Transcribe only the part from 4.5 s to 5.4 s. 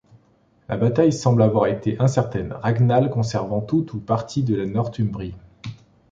la Northumbrie.